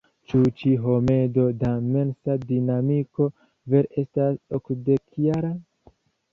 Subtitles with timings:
[0.31, 3.29] Ĉu ĉi homedo da mensa dinamiko
[3.77, 5.57] vere estas okdekjara?